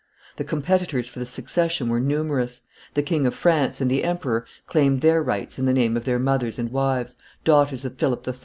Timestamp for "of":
3.27-3.35, 5.95-6.05, 7.85-7.99